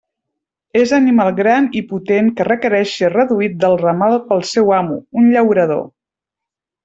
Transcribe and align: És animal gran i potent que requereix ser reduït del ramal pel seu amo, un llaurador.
És 0.79 0.93
animal 0.97 1.27
gran 1.39 1.67
i 1.81 1.83
potent 1.91 2.31
que 2.39 2.47
requereix 2.47 2.95
ser 3.01 3.11
reduït 3.15 3.61
del 3.65 3.77
ramal 3.83 4.17
pel 4.31 4.43
seu 4.53 4.75
amo, 4.79 4.99
un 5.23 5.29
llaurador. 5.37 5.85